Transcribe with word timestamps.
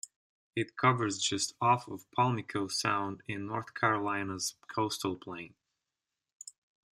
It 0.55 0.75
covers 0.77 1.19
just 1.19 1.53
off 1.61 1.87
of 1.87 2.09
Pamlico 2.13 2.67
Sound, 2.67 3.21
in 3.27 3.45
North 3.45 3.75
Carolina's 3.75 4.55
Coastal 4.67 5.15
Plain. 5.15 5.53